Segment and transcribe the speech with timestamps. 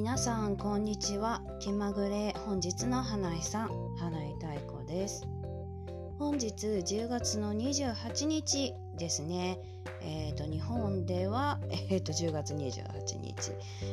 [0.00, 1.42] 皆さんこんにちは。
[1.58, 3.70] 気まぐれ本日の花井さん。
[3.98, 5.28] 花井太子です。
[6.18, 9.58] 本日10月の28日ですね。
[10.00, 11.60] えーと、日本では、
[11.90, 13.52] えーと、10月28日、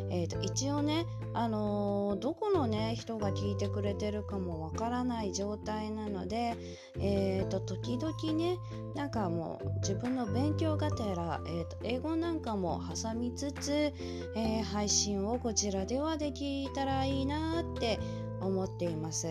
[0.09, 2.66] えーと、一応ね、あのー、どこの、
[2.97, 6.55] 人が聞いてくれてるかもわからない状態なので、
[6.99, 8.57] えー、と時々ね
[8.95, 17.99] なんかもう自分の勉強がてら、えー、と英語なんかも挟みつつ、えー、配信をこちらではできたらいいなって
[18.41, 19.27] 思っています。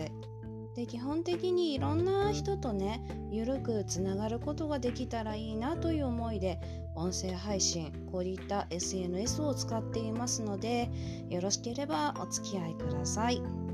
[0.77, 6.59] で基本的にいろんな人とねゆるくつながることができたらいいなという思いで
[6.95, 10.89] 音声配信こういった SNS を使っていますので
[11.29, 13.66] よろしければお付き合いください。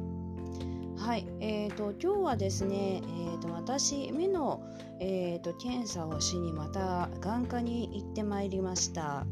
[1.03, 4.63] はい、えーと、今日はですね、えーと、私目の、
[5.01, 9.25] えーと検査をしにまた眼科に行ってまいりました。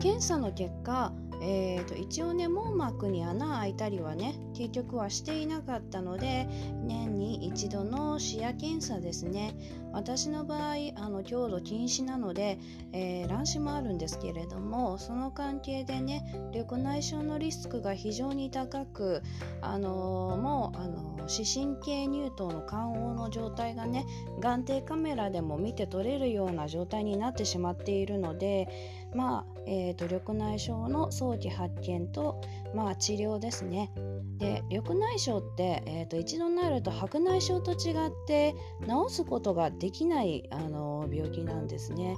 [0.00, 6.46] 検査の結果えーと、一応ね網膜に穴開いたりはね結局はしていなかったので
[6.84, 9.54] 年に一度の視野検査ですね。
[9.92, 12.58] 私の場合あの強度禁止なので、
[12.92, 16.24] えー、乱視もあるんですけれどもその関係でね
[16.54, 19.22] 緑内障のリスクが非常に高く
[19.60, 24.06] あのー、もうあのー、視神経乳頭の肝黄の状態がね
[24.40, 28.68] 眼底カメラでも見て取れるような状態になってしまっているので
[29.14, 32.40] まあ、えーと、緑内障の早期発見と、
[32.74, 33.92] まあ、治療ですね。
[34.38, 42.16] で緑内障って、えーと、一度なると白内障と違って治すことができないあの病気なんですね。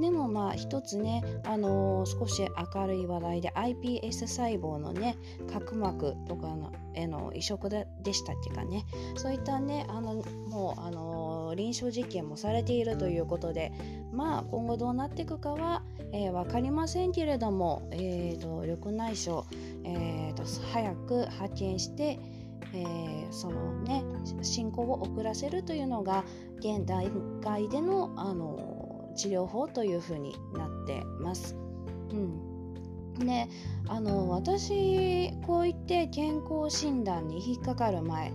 [0.00, 2.42] でもまあ一つね、あのー、少し
[2.74, 5.16] 明るい話題で iPS 細胞のね
[5.52, 8.84] 角膜とかのへの移植でしたっていうかね
[9.16, 10.14] そういったねあの
[10.48, 13.72] もう、あのー、臨床実験もされているということで
[14.12, 19.46] まあ今後どうなっていくかは、えー、分かりませんけれども、えーと、緑内障、
[19.84, 22.18] えーと、早く発見して
[22.74, 24.02] えー、そのね
[24.40, 26.24] 進行を遅らせるというのが
[26.58, 31.54] 現段階での、あの治療法というふうになってます。
[32.10, 32.52] うん
[33.18, 33.50] ね、
[33.88, 38.32] あの私こう言って健康診断に引っかかる前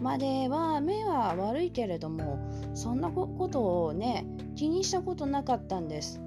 [0.00, 2.38] までは目は悪いけれども
[2.74, 6.20] そんなことをね気にしたことなかったんです。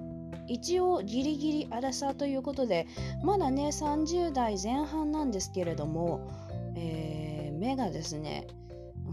[0.48, 2.88] 一応ギリギリアラサーということで
[3.24, 6.28] まだね30代前半なんですけれども、
[6.76, 8.48] えー、目がですね、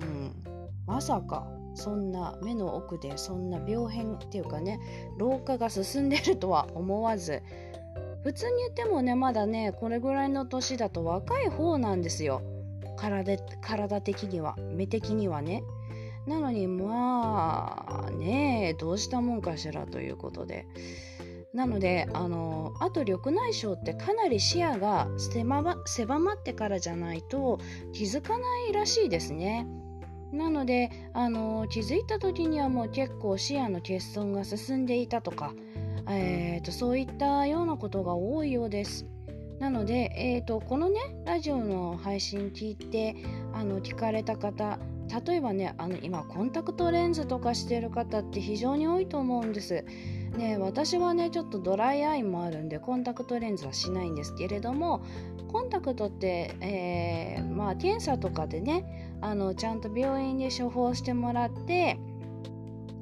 [0.00, 0.32] うん、
[0.86, 4.80] まさかそんな目の奥でそんな病変っていうかね
[5.18, 7.42] 老化が進んでるとは思わず
[8.24, 12.42] 普通に言ってもねまだねこれぐらいの年だと若い方なんですよ。
[12.96, 15.62] 体体的には目的にはね
[16.26, 20.66] なのにまあねどうしたもんかしらということで
[21.54, 27.58] なのであのあと緑内障ってかなり視野が狭ま狭まってからじゃないと
[27.92, 29.66] 気づかないらしいですね。
[30.32, 35.54] なのであの気づいた時にはもう結構視野の欠損が進んでいたとか、
[36.10, 39.06] えーと、そういったようなことが多いようです。
[39.58, 43.16] なので、えーと、このねラジオの配信聞いて
[43.52, 44.78] あの聞かれた方
[45.26, 49.84] 例えばねあの今コンタクトレンズとかしてる方って非常に多いと思うんです。
[50.36, 55.02] ね、私はねちょっとドライアイもあるんでコンタクトレンズはしないんですけれども
[55.48, 61.98] コンタクトって、えー、まあ、検査とかでねあのちゃんと病院で処方してもらって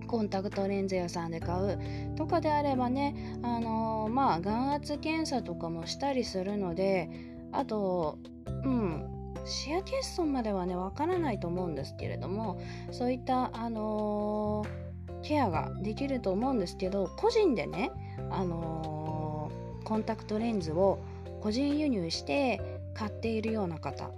[0.07, 1.79] コンタクトレンズ屋さんで買う。
[2.17, 7.11] とかであればね、あのー、まあ、眼圧検査とかもしたりするので
[7.53, 8.19] あと、
[8.65, 9.07] うん、
[9.45, 12.61] 視野欠損まではねわからないと思うんですけれども
[12.91, 17.93] そういった、あのー、ケアができると思うんですけど個人でね、
[18.31, 20.99] あのー、コンタクトレンズを
[21.41, 22.61] 個人輸入して
[22.95, 24.11] 買っているような方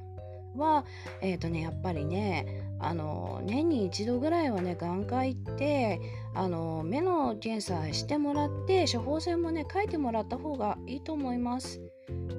[0.56, 0.84] は、
[1.20, 6.00] えーとね、やっぱりねあの年に一度ぐらいはね眼科行って
[6.34, 11.80] あの目の検査してもらって処方箋もね書いてもらった方がいいと思います。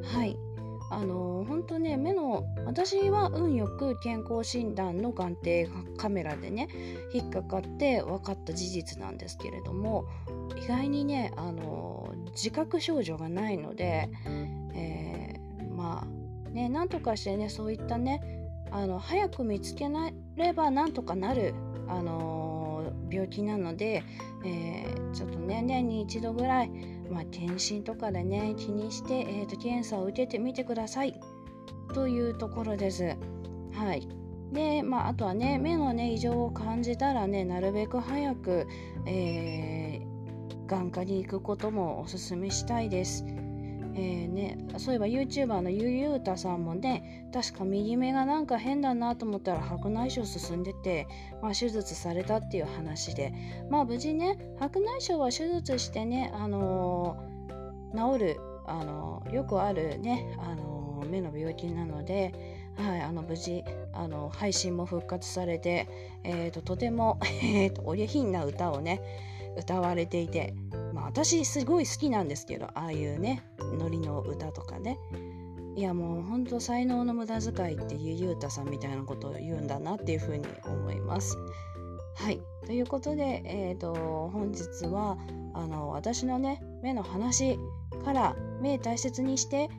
[0.04, 0.38] はい
[0.90, 6.70] あの本当ね目の私は運よく健康診断の眼底カメラでね
[7.14, 10.06] 引っかかって分かった事実なんですけれども
[10.56, 14.10] 意外にねあの自覚症状がないので、
[14.74, 19.90] えー、まあねなんとかしてねそういったねあの早く見つけ
[20.36, 21.54] ればなんとかなる、
[21.88, 24.04] あのー、病気なので、
[24.46, 26.70] えー、ちょっとね年に一度ぐらい、
[27.10, 31.20] まあ、検診とかでね気にして、えーと、検査を受けてみてください
[31.94, 33.16] というところです。
[33.74, 34.08] はい
[34.52, 38.66] でまあ、あとはね目のね異常を感じたらねなるべく早く、
[39.06, 43.26] えー、眼科に行くこともおすすめしたいです。
[44.00, 51.08] えーね、そういえば YouTuber のゆゆうたさんもね確か右目がなんか変だなと思ったら白内障進んでて、
[51.42, 53.34] まあ、手術されたっていう話で。
[53.70, 62.34] まあ無事ね白内障は手術してね、あのー、治る、あのー、よくあるね、あのー、目の病気なので、
[62.76, 63.64] はい、あの無事
[63.94, 65.88] あの配信も復活されて、
[66.24, 69.02] えーと、とても、 えーと、お下品な歌をね
[69.58, 70.54] 歌われていて
[71.08, 73.42] 私すごい好きなんですけどああいうね
[73.80, 75.00] ノリの歌とかね
[75.78, 81.38] いやもうほんと才能の無駄遣いっていうゆうたさんみたいなことを言うんだなっていうふうに思います。
[82.16, 83.94] はいということで、えーと、
[84.34, 85.18] 本日は
[85.54, 87.58] あの私のね目の話
[88.04, 89.70] から目大切にして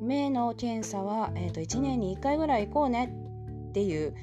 [0.00, 3.12] 目の検査は、えーと1年に1回ぐらい行こうね
[3.70, 4.14] っていう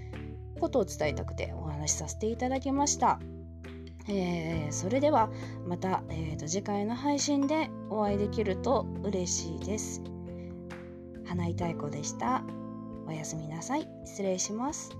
[0.59, 3.19] ことを伝えたくてお話しさせていただきました。
[4.07, 5.29] えー、それでは
[5.67, 10.01] また、えーと、次回の配信でお会いできると嬉しいです。
[11.25, 12.43] 花井太鼓でした。
[13.07, 13.87] おやすみなさい。
[14.05, 14.95] 失礼します。